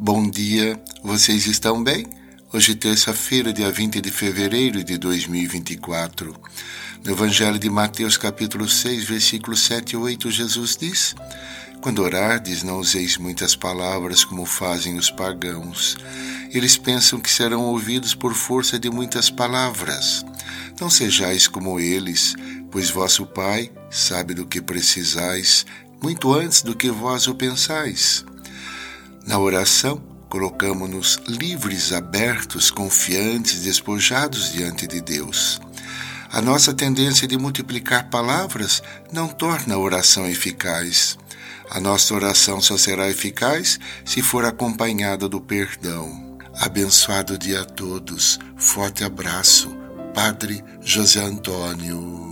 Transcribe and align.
Bom 0.00 0.30
dia, 0.30 0.80
vocês 1.02 1.48
estão 1.48 1.82
bem? 1.82 2.06
Hoje, 2.52 2.76
terça-feira, 2.76 3.52
dia 3.52 3.68
20 3.68 4.00
de 4.00 4.12
fevereiro 4.12 4.84
de 4.84 4.96
2024. 4.96 6.36
No 7.04 7.10
Evangelho 7.10 7.58
de 7.58 7.68
Mateus, 7.68 8.16
capítulo 8.16 8.68
6, 8.68 9.02
versículos 9.02 9.60
7 9.62 9.94
e 9.94 9.96
8, 9.96 10.30
Jesus 10.30 10.76
diz: 10.76 11.16
Quando 11.80 12.00
orardes, 12.00 12.62
não 12.62 12.78
useis 12.78 13.18
muitas 13.18 13.56
palavras 13.56 14.22
como 14.22 14.46
fazem 14.46 14.96
os 14.96 15.10
pagãos. 15.10 15.96
Eles 16.52 16.76
pensam 16.76 17.18
que 17.18 17.28
serão 17.28 17.62
ouvidos 17.62 18.14
por 18.14 18.34
força 18.34 18.78
de 18.78 18.88
muitas 18.88 19.30
palavras. 19.30 20.24
Não 20.80 20.88
sejais 20.88 21.48
como 21.48 21.80
eles, 21.80 22.36
pois 22.70 22.88
vosso 22.88 23.26
Pai 23.26 23.68
sabe 23.90 24.32
do 24.32 24.46
que 24.46 24.62
precisais, 24.62 25.66
muito 26.00 26.32
antes 26.32 26.62
do 26.62 26.76
que 26.76 26.88
vós 26.88 27.26
o 27.26 27.34
pensais. 27.34 28.24
Na 29.28 29.38
oração, 29.38 30.02
colocamos-nos 30.30 31.20
livres, 31.28 31.92
abertos, 31.92 32.70
confiantes, 32.70 33.60
despojados 33.60 34.52
diante 34.52 34.86
de 34.86 35.02
Deus. 35.02 35.60
A 36.32 36.40
nossa 36.40 36.72
tendência 36.72 37.28
de 37.28 37.36
multiplicar 37.36 38.08
palavras 38.08 38.82
não 39.12 39.28
torna 39.28 39.74
a 39.74 39.78
oração 39.78 40.26
eficaz. 40.26 41.18
A 41.68 41.78
nossa 41.78 42.14
oração 42.14 42.58
só 42.58 42.78
será 42.78 43.10
eficaz 43.10 43.78
se 44.02 44.22
for 44.22 44.46
acompanhada 44.46 45.28
do 45.28 45.42
perdão. 45.42 46.38
Abençoado 46.58 47.36
dia 47.36 47.60
a 47.60 47.64
todos. 47.66 48.38
Forte 48.56 49.04
abraço. 49.04 49.76
Padre 50.14 50.64
José 50.80 51.20
Antônio. 51.20 52.27